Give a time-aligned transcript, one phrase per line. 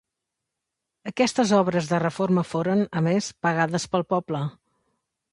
[1.09, 4.41] Aquestes obres de reforma foren, a més, pagades pel poble.